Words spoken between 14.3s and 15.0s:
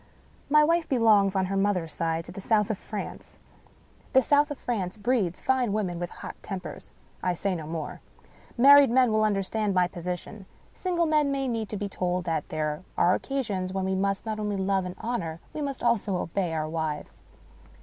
only love and